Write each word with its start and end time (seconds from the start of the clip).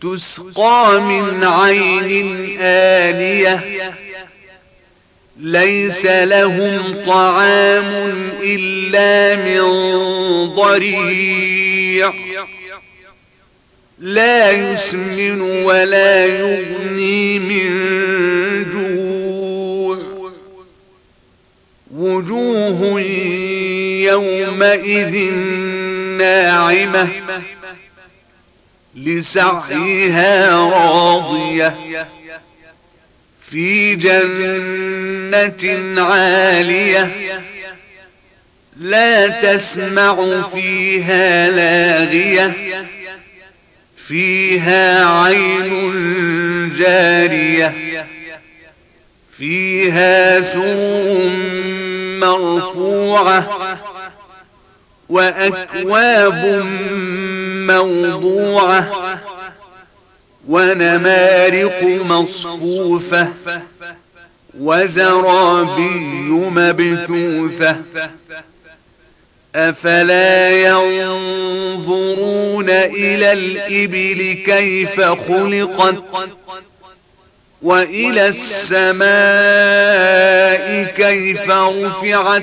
تسقى 0.00 1.00
من 1.00 1.44
عين 1.44 2.56
آنية 2.60 3.60
ليس 5.36 6.06
لهم 6.06 7.04
طعام 7.06 8.08
إلا 8.42 9.36
من 9.44 9.60
ضريع. 10.54 12.12
لا 13.98 14.50
يسمن 14.50 15.40
ولا 15.40 16.26
يغني 16.26 17.38
من 17.38 17.70
جوع. 18.70 19.98
وجوه 21.94 23.00
يومئذ 24.00 25.34
ناعمة. 26.18 27.08
لسعيها 29.04 30.56
راضية 30.56 31.76
في 33.50 33.94
جنة 33.94 36.02
عالية 36.02 37.10
لا 38.76 39.28
تسمع 39.28 40.42
فيها 40.42 41.50
لاغية 41.50 42.52
فيها 43.96 45.04
عين 45.22 46.72
جارية 46.78 47.74
فيها 49.38 50.42
سور 50.42 51.30
مرفوعة 52.20 53.48
وأكواب 55.08 56.64
موضوعة 57.70 58.90
ونمارق 60.48 61.82
مصفوفة 62.04 63.28
وزرابي 64.60 66.30
مبثوثة 66.30 67.76
أفلا 69.56 70.50
ينظرون 70.90 72.70
إلى 72.70 73.32
الإبل 73.32 74.42
كيف 74.46 75.00
خلقت 75.00 76.02
وإلى 77.62 78.28
السماء 78.28 79.08
كيف 80.96 81.50
رفعت 81.50 82.42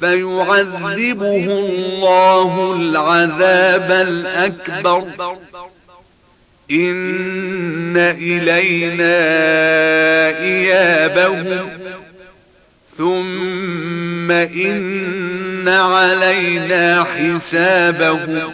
فيعذبه 0.00 1.44
الله 1.44 2.76
العذاب 2.80 3.90
الأكبر. 4.08 5.04
إن 6.70 7.96
إلينا 7.96 9.18
إيابهم 10.38 11.68
ثم 12.98 14.30
إن 14.30 15.68
علينا 15.68 17.04
حسابهم 17.04 18.52